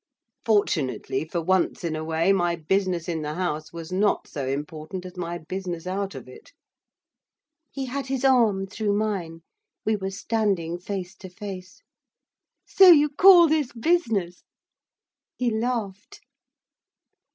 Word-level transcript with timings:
'Fortunately, 0.43 1.23
for 1.23 1.41
once 1.43 1.83
in 1.83 1.95
a 1.95 2.03
way, 2.03 2.33
my 2.33 2.55
business 2.55 3.07
in 3.07 3.21
the 3.21 3.35
House 3.35 3.71
was 3.71 3.91
not 3.91 4.27
so 4.27 4.47
important 4.47 5.05
as 5.05 5.15
my 5.15 5.37
business 5.37 5.85
out 5.85 6.15
of 6.15 6.27
it.' 6.27 6.53
He 7.69 7.85
had 7.85 8.07
his 8.07 8.25
arm 8.25 8.65
through 8.65 8.93
mine. 8.97 9.43
We 9.85 9.95
were 9.95 10.09
standing 10.09 10.79
face 10.79 11.13
to 11.17 11.29
face. 11.29 11.83
'So 12.65 12.89
you 12.89 13.09
call 13.09 13.47
this 13.47 13.71
business!' 13.73 14.43
He 15.35 15.51
laughed. 15.51 16.21